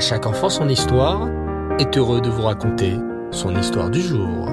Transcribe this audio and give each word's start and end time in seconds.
Chaque 0.00 0.24
enfant 0.24 0.48
son 0.48 0.66
histoire 0.70 1.28
est 1.78 1.98
heureux 1.98 2.22
de 2.22 2.30
vous 2.30 2.40
raconter 2.40 2.96
son 3.30 3.54
histoire 3.54 3.90
du 3.90 4.00
jour. 4.00 4.48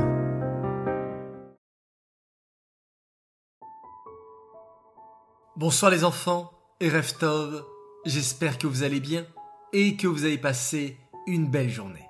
Bonsoir 5.55 5.89
les 5.89 6.04
enfants 6.04 6.52
et 6.81 6.89
Reftov, 6.89 7.63
j'espère 8.05 8.57
que 8.57 8.68
vous 8.68 8.83
allez 8.83 8.99
bien 8.99 9.25
et 9.72 9.96
que 9.96 10.08
vous 10.08 10.26
avez 10.26 10.38
passé 10.38 10.97
une 11.28 11.50
belle 11.50 11.70
journée. 11.70 12.10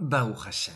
Baou 0.00 0.34
Hashem. 0.44 0.74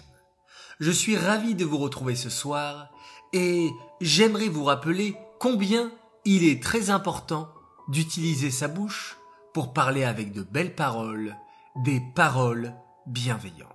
Je 0.79 0.93
suis 0.93 1.17
ravi 1.17 1.57
de 1.57 1.65
vous 1.65 1.79
retrouver 1.79 2.15
ce 2.15 2.30
soir 2.30 2.91
et 3.33 3.69
j'aimerais 4.01 4.49
vous 4.49 4.62
rappeler 4.62 5.17
combien 5.41 5.91
il 6.25 6.45
est 6.45 6.62
très 6.62 6.91
important 6.91 7.49
d'utiliser 7.89 8.53
sa 8.53 8.69
bouche 8.69 9.17
pour 9.53 9.73
parler 9.73 10.05
avec 10.05 10.33
de 10.33 10.43
belles 10.43 10.77
paroles, 10.77 11.35
des 11.84 12.02
paroles 12.14 12.74
bienveillantes. 13.06 13.68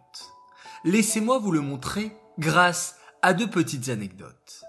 Laissez-moi 0.84 1.40
vous 1.40 1.52
le 1.52 1.62
montrer 1.62 2.16
grâce 2.38 2.98
à 3.22 3.34
deux 3.34 3.50
petites 3.50 3.90
anecdotes. 3.90 4.64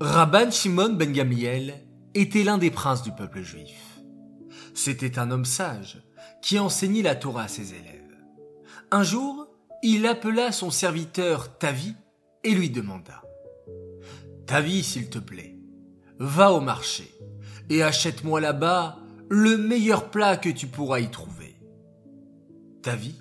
Rabban 0.00 0.50
Shimon 0.50 0.90
ben 0.90 1.12
Gamliel 1.12 1.86
était 2.14 2.44
l'un 2.44 2.58
des 2.58 2.70
princes 2.70 3.02
du 3.02 3.12
peuple 3.12 3.42
juif. 3.42 4.00
C'était 4.74 5.18
un 5.18 5.30
homme 5.30 5.44
sage 5.44 6.02
qui 6.42 6.58
enseignait 6.58 7.02
la 7.02 7.14
Torah 7.14 7.44
à 7.44 7.48
ses 7.48 7.72
élèves. 7.74 8.16
Un 8.90 9.02
jour, 9.02 9.46
il 9.82 10.06
appela 10.06 10.52
son 10.52 10.70
serviteur 10.70 11.56
Tavi 11.58 11.94
et 12.44 12.54
lui 12.54 12.68
demanda 12.68 13.22
Tavi, 14.46 14.82
s'il 14.82 15.08
te 15.08 15.18
plaît, 15.18 15.56
va 16.18 16.52
au 16.52 16.60
marché 16.60 17.14
et 17.70 17.82
achète-moi 17.82 18.40
là-bas 18.40 18.98
le 19.30 19.56
meilleur 19.56 20.10
plat 20.10 20.36
que 20.36 20.50
tu 20.50 20.66
pourras 20.66 21.00
y 21.00 21.10
trouver. 21.10 21.41
Tavi 22.82 23.14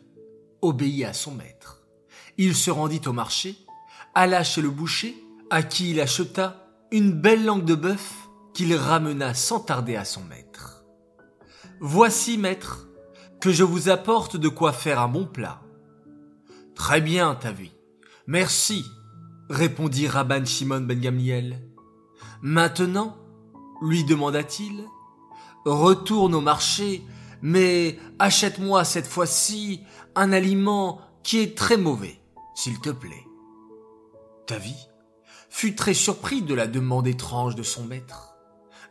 obéit 0.62 1.06
à 1.06 1.14
son 1.14 1.34
maître. 1.34 1.84
Il 2.38 2.56
se 2.56 2.72
rendit 2.72 3.02
au 3.06 3.14
marché, 3.14 3.58
alla 4.16 4.44
chez 4.44 4.62
le 4.62 4.70
boucher, 4.70 5.16
à 5.50 5.64
qui 5.64 5.92
il 5.92 6.02
acheta 6.02 6.68
une 6.92 7.12
belle 7.12 7.45
langue 7.45 7.66
de 7.66 7.76
bœuf 7.76 8.28
qu'il 8.53 8.76
ramena 8.76 9.34
sans 9.34 9.59
tarder 9.59 9.95
à 9.95 10.06
son 10.06 10.23
maître. 10.23 10.84
Voici, 11.80 12.38
maître, 12.38 12.88
que 13.40 13.52
je 13.52 13.64
vous 13.64 13.90
apporte 13.90 14.38
de 14.38 14.50
quoi 14.50 14.73
faire 14.73 15.00
un 15.00 15.08
bon 15.08 15.26
plat. 15.26 15.62
Très 16.75 17.02
bien, 17.02 17.36
Tavi. 17.36 17.72
Merci, 18.28 18.86
répondit 19.50 20.08
Rabban 20.08 20.46
Shimon 20.46 20.81
ben 20.81 21.00
Gamliel. 21.00 21.62
Maintenant, 22.42 23.18
lui 23.81 24.03
demanda-t-il, 24.03 24.86
retourne 25.66 26.36
au 26.36 26.42
marché, 26.42 27.03
mais 27.42 27.97
achète-moi 28.20 28.84
cette 28.84 29.08
fois-ci 29.08 29.84
un 30.16 30.31
aliment 30.31 31.02
qui 31.23 31.39
est 31.39 31.58
très 31.58 31.78
mauvais, 31.78 32.20
s'il 32.56 32.80
te 32.80 32.89
plaît. 32.89 33.25
Tavi 34.47 34.75
fut 35.50 35.75
très 35.75 35.94
surpris 35.94 36.42
de 36.42 36.53
la 36.53 36.67
demande 36.67 37.08
étrange 37.08 37.56
de 37.56 37.64
son 37.64 37.84
maître. 37.86 38.36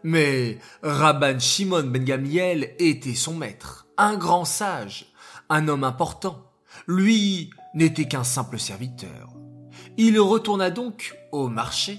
Mais 0.03 0.59
Rabban 0.83 1.39
Shimon 1.39 1.85
ben 1.85 2.05
Gamliel 2.05 2.75
était 2.79 3.15
son 3.15 3.35
maître, 3.35 3.89
un 3.99 4.17
grand 4.17 4.45
sage, 4.45 5.13
un 5.49 5.69
homme 5.69 5.85
important. 5.85 6.51
Lui 6.87 7.51
n'était 7.75 8.09
qu'un 8.09 8.25
simple 8.25 8.59
serviteur. 8.59 9.29
Il 9.97 10.19
retourna 10.19 10.71
donc 10.71 11.17
au 11.33 11.49
marché 11.49 11.99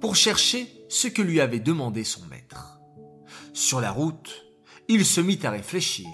pour 0.00 0.16
chercher 0.16 0.68
ce 0.88 1.08
que 1.08 1.22
lui 1.22 1.40
avait 1.40 1.60
demandé 1.60 2.04
son 2.04 2.24
maître. 2.26 2.78
Sur 3.52 3.80
la 3.80 3.90
route, 3.90 4.46
il 4.88 5.04
se 5.04 5.20
mit 5.20 5.38
à 5.42 5.50
réfléchir. 5.50 6.08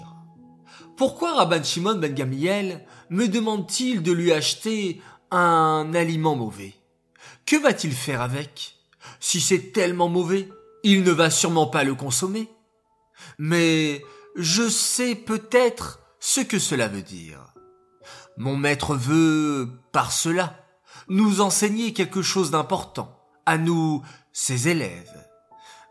Pourquoi 0.97 1.33
Rabban 1.33 1.63
Shimon 1.63 1.95
ben 1.95 2.13
Gamliel 2.13 2.85
me 3.09 3.27
demande-t-il 3.27 4.03
de 4.03 4.11
lui 4.11 4.31
acheter 4.31 5.01
un 5.31 5.91
aliment 5.95 6.35
mauvais? 6.35 6.75
Que 7.45 7.55
va-t-il 7.61 7.93
faire 7.93 8.21
avec? 8.21 8.75
Si 9.19 9.41
c'est 9.41 9.71
tellement 9.71 10.09
mauvais, 10.09 10.49
il 10.83 11.03
ne 11.03 11.11
va 11.11 11.29
sûrement 11.29 11.67
pas 11.67 11.83
le 11.83 11.95
consommer. 11.95 12.49
Mais 13.37 14.03
je 14.35 14.69
sais 14.69 15.15
peut-être 15.15 15.99
ce 16.19 16.41
que 16.41 16.59
cela 16.59 16.87
veut 16.87 17.01
dire. 17.01 17.53
Mon 18.37 18.55
maître 18.55 18.95
veut, 18.95 19.69
par 19.91 20.11
cela, 20.11 20.65
nous 21.09 21.41
enseigner 21.41 21.93
quelque 21.93 22.21
chose 22.21 22.51
d'important, 22.51 23.19
à 23.45 23.57
nous, 23.57 24.01
ses 24.31 24.69
élèves. 24.69 25.27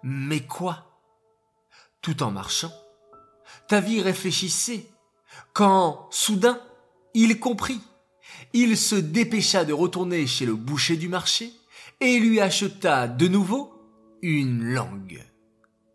Mais 0.03 0.41
quoi? 0.41 0.90
Tout 2.03 2.23
en 2.23 2.31
marchant, 2.31 2.73
Tavi 3.69 4.01
réfléchissait, 4.01 4.87
quand, 5.53 6.09
soudain, 6.11 6.61
il 7.15 7.39
comprit. 7.39 7.81
Il 8.53 8.77
se 8.77 8.95
dépêcha 8.95 9.65
de 9.65 9.73
retourner 9.73 10.27
chez 10.27 10.47
le 10.47 10.55
boucher 10.55 10.97
du 10.97 11.09
marché 11.09 11.53
et 12.01 12.19
lui 12.19 12.41
acheta 12.41 13.07
de 13.07 13.29
nouveau 13.29 13.73
une 14.23 14.65
langue. 14.65 15.23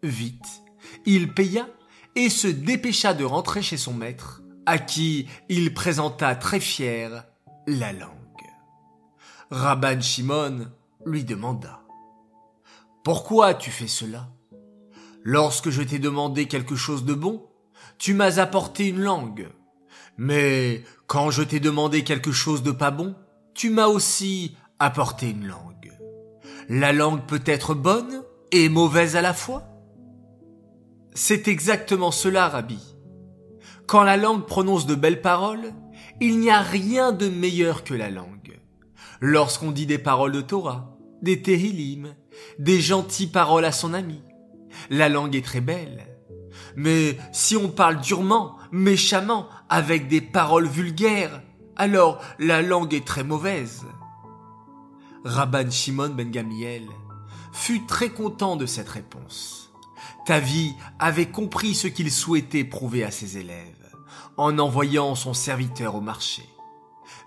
Vite, 0.04 0.62
il 1.06 1.34
paya 1.34 1.68
et 2.16 2.30
se 2.30 2.48
dépêcha 2.48 3.14
de 3.14 3.24
rentrer 3.24 3.62
chez 3.62 3.78
son 3.78 3.94
maître, 3.94 4.42
à 4.66 4.78
qui 4.78 5.28
il 5.50 5.74
présenta 5.74 6.36
très 6.36 6.60
fier 6.60 7.26
la 7.68 7.94
langue. 7.94 8.12
Rabban 9.52 10.02
Shimon 10.02 10.72
lui 11.06 11.24
demanda 11.24 11.82
Pourquoi 13.04 13.54
tu 13.54 13.72
fais 13.72 13.88
cela? 13.88 14.30
Lorsque 15.28 15.72
je 15.72 15.82
t'ai 15.82 15.98
demandé 15.98 16.46
quelque 16.46 16.76
chose 16.76 17.04
de 17.04 17.16
bon, 17.16 17.48
tu 17.98 18.14
m'as 18.14 18.38
apporté 18.38 18.88
une 18.90 19.02
langue. 19.02 19.50
Mais 20.20 20.84
quand 21.08 21.32
je 21.32 21.42
t'ai 21.42 21.60
demandé 21.60 22.04
quelque 22.04 22.32
chose 22.32 22.62
de 22.62 22.70
pas 22.70 22.92
bon, 22.92 23.16
tu 23.56 23.72
m'as 23.72 23.88
aussi 23.88 24.56
apporté 24.78 25.32
une 25.32 25.48
langue. 25.48 25.92
La 26.70 26.94
langue 26.94 27.26
peut 27.26 27.42
être 27.48 27.74
bonne 27.74 28.22
et 28.52 28.70
mauvaise 28.70 29.16
à 29.16 29.24
la 29.24 29.34
fois 29.34 29.64
C'est 31.16 31.48
exactement 31.48 32.12
cela, 32.12 32.48
Rabbi. 32.48 32.80
Quand 33.88 34.04
la 34.04 34.18
langue 34.18 34.46
prononce 34.46 34.86
de 34.86 34.94
belles 34.94 35.22
paroles, 35.22 35.74
il 36.22 36.38
n'y 36.38 36.52
a 36.52 36.62
rien 36.62 37.12
de 37.12 37.30
meilleur 37.30 37.84
que 37.84 37.96
la 37.96 38.12
langue. 38.12 38.60
Lorsqu'on 39.22 39.72
dit 39.72 39.88
des 39.88 39.98
paroles 39.98 40.34
de 40.34 40.42
Torah, 40.42 40.96
des 41.24 41.42
Tehillim, 41.42 42.14
des 42.60 42.80
gentilles 42.80 43.26
paroles 43.26 43.66
à 43.66 43.72
son 43.72 43.96
ami, 43.96 44.22
la 44.90 45.10
langue 45.10 45.36
est 45.36 45.46
très 45.46 45.62
belle. 45.62 46.08
Mais 46.76 47.18
si 47.32 47.56
on 47.56 47.70
parle 47.70 48.02
durement, 48.02 48.58
méchamment, 48.72 49.48
avec 49.70 50.08
des 50.08 50.22
paroles 50.22 50.68
vulgaires, 50.68 51.42
alors 51.76 52.22
la 52.40 52.62
langue 52.62 52.94
est 52.94 53.06
très 53.06 53.24
mauvaise. 53.24 53.86
Rabban 55.24 55.70
Shimon 55.72 56.10
ben 56.10 56.30
Gamiel 56.30 56.88
fut 57.52 57.86
très 57.86 58.10
content 58.10 58.56
de 58.56 58.66
cette 58.66 58.90
réponse. 58.90 59.74
Tavi 60.26 60.74
avait 61.00 61.30
compris 61.30 61.74
ce 61.76 61.88
qu'il 61.88 62.12
souhaitait 62.12 62.64
prouver 62.64 63.04
à 63.04 63.12
ses 63.12 63.38
élèves 63.38 63.86
en 64.38 64.60
envoyant 64.60 65.16
son 65.16 65.34
serviteur 65.34 65.96
au 65.96 66.02
marché. 66.02 66.44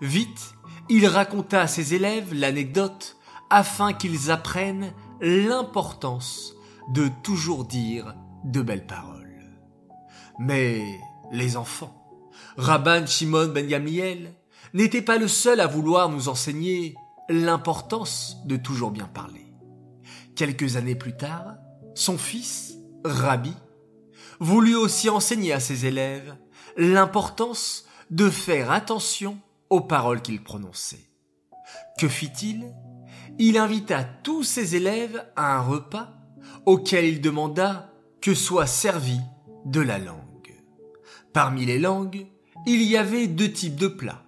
Vite, 0.00 0.54
il 0.88 1.06
raconta 1.06 1.62
à 1.62 1.66
ses 1.66 1.94
élèves 1.94 2.34
l'anecdote 2.34 3.16
afin 3.50 3.92
qu'ils 3.92 4.30
apprennent 4.30 4.92
l'importance 5.20 6.54
de 6.92 7.08
toujours 7.22 7.64
dire 7.64 8.14
de 8.44 8.62
belles 8.62 8.86
paroles. 8.86 9.18
Mais 10.38 10.82
les 11.32 11.56
enfants, 11.56 11.94
Rabban 12.56 13.06
Shimon 13.06 13.48
ben 13.48 13.66
Gamliel 13.66 14.34
n'était 14.74 15.02
pas 15.02 15.18
le 15.18 15.28
seul 15.28 15.60
à 15.60 15.66
vouloir 15.66 16.08
nous 16.08 16.28
enseigner 16.28 16.94
l'importance 17.28 18.38
de 18.46 18.56
toujours 18.56 18.90
bien 18.90 19.06
parler. 19.06 19.46
Quelques 20.36 20.76
années 20.76 20.94
plus 20.94 21.16
tard, 21.16 21.56
son 21.94 22.16
fils, 22.16 22.74
Rabbi, 23.04 23.54
voulut 24.40 24.76
aussi 24.76 25.10
enseigner 25.10 25.52
à 25.52 25.60
ses 25.60 25.86
élèves 25.86 26.36
l'importance 26.76 27.84
de 28.10 28.30
faire 28.30 28.70
attention 28.70 29.38
aux 29.68 29.80
paroles 29.80 30.22
qu'il 30.22 30.42
prononçait. 30.42 31.10
Que 31.98 32.08
fit-il? 32.08 32.72
Il 33.38 33.58
invita 33.58 34.04
tous 34.04 34.44
ses 34.44 34.76
élèves 34.76 35.24
à 35.36 35.56
un 35.56 35.60
repas 35.60 36.17
auquel 36.66 37.04
il 37.04 37.20
demanda 37.20 37.92
que 38.20 38.34
soit 38.34 38.66
servi 38.66 39.18
de 39.64 39.80
la 39.80 39.98
langue. 39.98 40.18
Parmi 41.32 41.66
les 41.66 41.78
langues, 41.78 42.26
il 42.66 42.82
y 42.82 42.96
avait 42.96 43.26
deux 43.26 43.52
types 43.52 43.76
de 43.76 43.88
plats. 43.88 44.24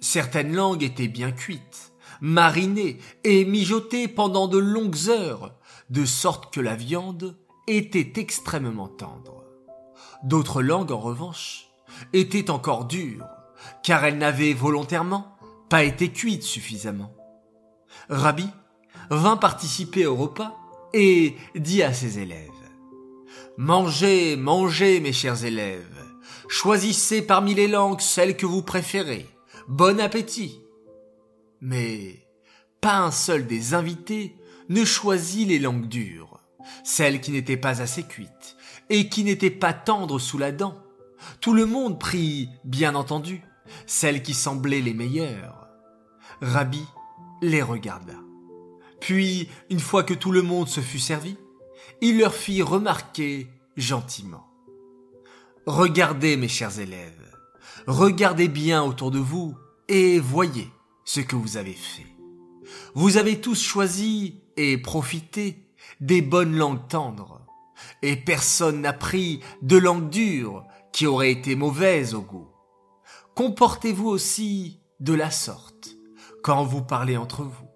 Certaines 0.00 0.54
langues 0.54 0.82
étaient 0.82 1.08
bien 1.08 1.32
cuites, 1.32 1.92
marinées 2.20 2.98
et 3.24 3.44
mijotées 3.44 4.08
pendant 4.08 4.48
de 4.48 4.58
longues 4.58 5.08
heures, 5.08 5.54
de 5.90 6.04
sorte 6.04 6.52
que 6.52 6.60
la 6.60 6.76
viande 6.76 7.36
était 7.66 8.20
extrêmement 8.20 8.88
tendre. 8.88 9.44
D'autres 10.22 10.62
langues, 10.62 10.92
en 10.92 11.00
revanche, 11.00 11.68
étaient 12.12 12.50
encore 12.50 12.84
dures, 12.84 13.26
car 13.82 14.04
elles 14.04 14.18
n'avaient 14.18 14.52
volontairement 14.52 15.36
pas 15.68 15.84
été 15.84 16.10
cuites 16.10 16.42
suffisamment. 16.42 17.12
Rabbi 18.08 18.48
vint 19.10 19.36
participer 19.36 20.06
au 20.06 20.16
repas 20.16 20.56
et 20.92 21.36
dit 21.54 21.82
à 21.82 21.92
ses 21.92 22.18
élèves 22.18 22.48
Mangez, 23.56 24.36
mangez, 24.36 25.00
mes 25.00 25.12
chers 25.12 25.44
élèves, 25.44 26.00
Choisissez 26.48 27.22
parmi 27.22 27.54
les 27.54 27.68
langues 27.68 28.00
celle 28.00 28.36
que 28.36 28.44
vous 28.44 28.62
préférez. 28.62 29.28
Bon 29.68 30.00
appétit. 30.00 30.60
Mais 31.60 32.26
pas 32.80 32.98
un 32.98 33.12
seul 33.12 33.46
des 33.46 33.72
invités 33.74 34.36
ne 34.68 34.84
choisit 34.84 35.46
les 35.46 35.60
langues 35.60 35.86
dures, 35.86 36.40
celles 36.82 37.20
qui 37.20 37.30
n'étaient 37.30 37.56
pas 37.56 37.80
assez 37.80 38.02
cuites 38.02 38.56
et 38.88 39.08
qui 39.08 39.22
n'étaient 39.22 39.50
pas 39.50 39.72
tendres 39.72 40.18
sous 40.18 40.38
la 40.38 40.50
dent. 40.50 40.76
Tout 41.40 41.54
le 41.54 41.66
monde 41.66 42.00
prit, 42.00 42.48
bien 42.64 42.96
entendu, 42.96 43.42
celles 43.86 44.22
qui 44.22 44.34
semblaient 44.34 44.80
les 44.80 44.94
meilleures. 44.94 45.68
Rabbi 46.40 46.82
les 47.42 47.62
regarda. 47.62 48.14
Puis, 49.00 49.48
une 49.70 49.80
fois 49.80 50.02
que 50.02 50.14
tout 50.14 50.32
le 50.32 50.42
monde 50.42 50.68
se 50.68 50.80
fut 50.80 50.98
servi, 50.98 51.36
il 52.00 52.18
leur 52.18 52.34
fit 52.34 52.62
remarquer 52.62 53.48
gentiment. 53.76 54.46
Regardez, 55.66 56.36
mes 56.36 56.48
chers 56.48 56.78
élèves, 56.78 57.36
regardez 57.86 58.48
bien 58.48 58.82
autour 58.82 59.10
de 59.10 59.18
vous 59.18 59.56
et 59.88 60.18
voyez 60.18 60.68
ce 61.04 61.20
que 61.20 61.36
vous 61.36 61.56
avez 61.56 61.72
fait. 61.72 62.06
Vous 62.94 63.16
avez 63.16 63.40
tous 63.40 63.60
choisi 63.60 64.40
et 64.56 64.78
profité 64.78 65.66
des 66.00 66.22
bonnes 66.22 66.56
langues 66.56 66.86
tendres, 66.88 67.40
et 68.02 68.16
personne 68.16 68.80
n'a 68.80 68.92
pris 68.92 69.40
de 69.62 69.76
langues 69.76 70.10
dures 70.10 70.64
qui 70.92 71.06
auraient 71.06 71.32
été 71.32 71.54
mauvaises 71.54 72.14
au 72.14 72.20
goût. 72.20 72.48
Comportez-vous 73.34 74.08
aussi 74.08 74.80
de 75.00 75.14
la 75.14 75.30
sorte 75.30 75.96
quand 76.42 76.64
vous 76.64 76.82
parlez 76.82 77.16
entre 77.16 77.42
vous. 77.42 77.69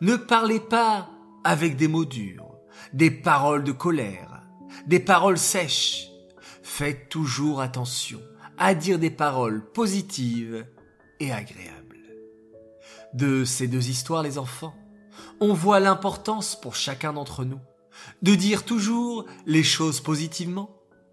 Ne 0.00 0.16
parlez 0.16 0.60
pas 0.60 1.10
avec 1.44 1.76
des 1.76 1.88
mots 1.88 2.04
durs, 2.04 2.56
des 2.92 3.10
paroles 3.10 3.64
de 3.64 3.72
colère, 3.72 4.42
des 4.86 5.00
paroles 5.00 5.38
sèches. 5.38 6.08
Faites 6.62 7.08
toujours 7.08 7.60
attention 7.60 8.20
à 8.58 8.74
dire 8.74 8.98
des 8.98 9.10
paroles 9.10 9.64
positives 9.72 10.66
et 11.20 11.32
agréables. 11.32 11.98
De 13.14 13.44
ces 13.44 13.66
deux 13.66 13.88
histoires, 13.88 14.22
les 14.22 14.38
enfants, 14.38 14.74
on 15.40 15.54
voit 15.54 15.80
l'importance 15.80 16.60
pour 16.60 16.74
chacun 16.74 17.12
d'entre 17.12 17.44
nous 17.44 17.60
de 18.22 18.34
dire 18.34 18.64
toujours 18.64 19.24
les 19.46 19.62
choses 19.62 20.00
positivement, 20.00 20.70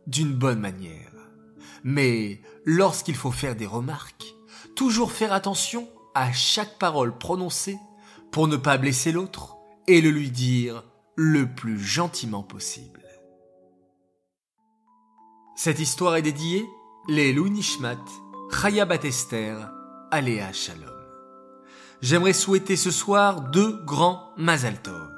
d'une 0.07 0.33
bonne 0.33 0.59
manière. 0.59 1.11
Mais 1.83 2.41
lorsqu'il 2.65 3.15
faut 3.15 3.31
faire 3.31 3.55
des 3.55 3.65
remarques, 3.65 4.35
toujours 4.75 5.11
faire 5.11 5.33
attention 5.33 5.89
à 6.13 6.31
chaque 6.31 6.77
parole 6.77 7.17
prononcée 7.17 7.77
pour 8.35 8.49
ne 8.49 8.57
pas 8.57 8.77
blesser 8.77 9.13
l'autre 9.13 9.55
et 9.87 10.01
le 10.01 10.09
lui 10.09 10.29
dire 10.29 10.83
le 11.15 11.45
plus 11.45 11.79
gentiment 11.79 12.43
possible. 12.43 13.01
Cette 15.55 15.79
histoire 15.79 16.17
est 16.17 16.21
dédiée 16.21 16.65
les 17.07 17.31
Louis 17.31 17.49
Nishmat, 17.49 18.03
Chaya 18.51 18.83
Batester, 18.83 19.55
Aléa 20.11 20.51
Shalom. 20.51 20.91
J'aimerais 22.01 22.33
souhaiter 22.33 22.75
ce 22.75 22.91
soir 22.91 23.39
deux 23.39 23.81
grands 23.85 24.33
Mazal 24.35 24.81
Tov. 24.81 25.13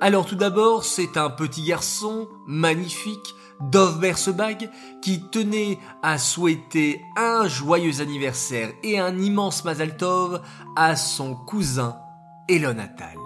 Alors 0.00 0.26
tout 0.26 0.34
d'abord, 0.34 0.82
c'est 0.82 1.16
un 1.16 1.30
petit 1.30 1.62
garçon 1.62 2.26
magnifique, 2.48 3.36
Dov 3.60 4.00
Bersebag, 4.00 4.72
qui 5.02 5.22
tenait 5.30 5.78
à 6.02 6.18
souhaiter 6.18 7.00
un 7.16 7.46
joyeux 7.46 8.00
anniversaire 8.00 8.72
et 8.82 8.98
un 8.98 9.16
immense 9.20 9.64
Mazal 9.64 9.96
Tov 9.96 10.42
à 10.74 10.96
son 10.96 11.36
cousin 11.36 11.96
Elonatal. 12.48 13.16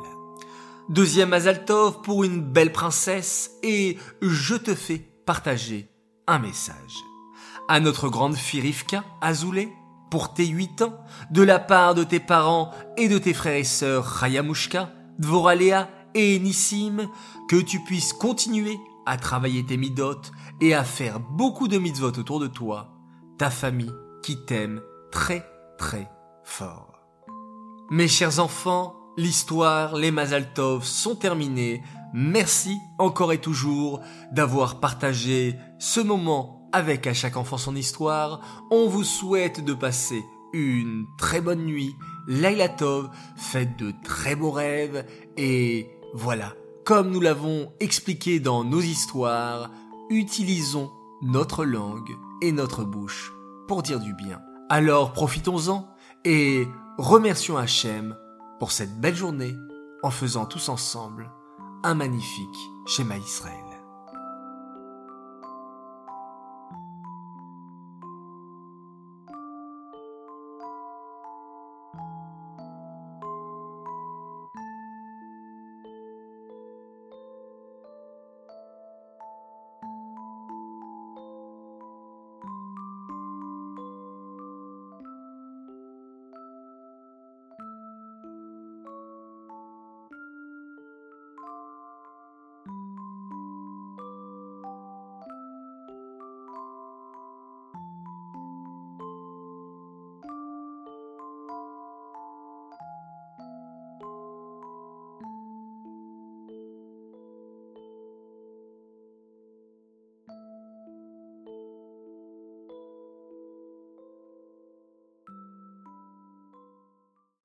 Deuxième 0.89 1.29
Mazaltov 1.29 2.01
pour 2.01 2.25
une 2.25 2.41
belle 2.41 2.73
princesse 2.73 3.51
et 3.63 3.99
je 4.23 4.55
te 4.55 4.75
fais 4.75 4.99
partager 5.27 5.89
un 6.27 6.39
message. 6.39 6.95
À 7.69 7.81
notre 7.81 8.09
grande 8.09 8.35
fille 8.35 8.63
Rivka, 8.63 9.05
Azoulay, 9.21 9.69
pour 10.11 10.33
tes 10.33 10.47
huit 10.47 10.83
ans, 10.83 10.99
de 11.31 11.43
la 11.43 11.59
part 11.59 11.95
de 11.95 12.03
tes 12.03 12.19
parents 12.19 12.73
et 12.97 13.09
de 13.09 13.19
tes 13.19 13.35
frères 13.35 13.57
et 13.57 13.65
sœurs 13.65 14.25
Hayamushka, 14.25 14.91
Dvoralea 15.19 15.89
et 16.15 16.39
Nissim, 16.39 17.09
que 17.49 17.61
tu 17.61 17.79
puisses 17.81 18.15
continuer 18.15 18.79
à 19.07 19.19
travailler 19.19 19.65
tes 19.65 19.77
midotes 19.77 20.33
et 20.61 20.75
à 20.75 20.83
faire 20.83 21.21
beaucoup 21.21 21.69
de 21.69 21.79
mitzvot 21.79 22.19
autour 22.19 22.41
de 22.41 22.47
toi, 22.47 22.97
ta 23.39 23.51
famille 23.51 23.93
qui 24.23 24.45
t'aime 24.47 24.81
très 25.13 25.47
très 25.79 26.11
fort. 26.43 27.01
Mes 27.91 28.09
chers 28.09 28.39
enfants, 28.39 29.00
l'histoire, 29.21 29.97
les 29.97 30.11
Mazaltov 30.11 30.85
sont 30.85 31.15
terminés. 31.15 31.83
Merci 32.13 32.81
encore 32.99 33.33
et 33.33 33.41
toujours 33.41 34.01
d'avoir 34.33 34.81
partagé 34.81 35.57
ce 35.79 36.01
moment 36.01 36.69
avec 36.73 37.07
à 37.07 37.15
chaque 37.15 37.37
enfant 37.37 37.59
son 37.59 37.77
histoire. 37.77 38.41
On 38.71 38.89
vous 38.89 39.05
souhaite 39.05 39.65
de 39.65 39.75
passer 39.75 40.25
une 40.53 41.07
très 41.19 41.41
bonne 41.41 41.65
nuit. 41.65 41.95
Laila 42.27 42.69
Tov, 42.69 43.11
faites 43.37 43.77
de 43.79 43.93
très 44.03 44.37
beaux 44.37 44.51
rêves 44.51 45.05
et 45.37 45.91
voilà, 46.15 46.55
comme 46.85 47.11
nous 47.11 47.21
l'avons 47.21 47.73
expliqué 47.79 48.41
dans 48.41 48.65
nos 48.65 48.81
histoires, 48.81 49.71
utilisons 50.09 50.91
notre 51.23 51.65
langue 51.65 52.17
et 52.41 52.53
notre 52.53 52.85
bouche 52.85 53.33
pour 53.69 53.83
dire 53.83 54.01
du 54.01 54.15
bien. 54.15 54.41
Alors 54.71 55.13
profitons-en 55.13 55.87
et 56.25 56.67
remercions 56.99 57.59
Hachem 57.59 58.17
pour 58.61 58.73
cette 58.73 59.01
belle 59.01 59.17
journée 59.17 59.57
en 60.03 60.11
faisant 60.11 60.45
tous 60.45 60.69
ensemble 60.69 61.31
un 61.83 61.95
magnifique 61.95 62.59
schéma 62.87 63.17
Israël. 63.17 63.70